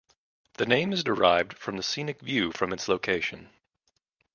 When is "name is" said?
0.65-1.03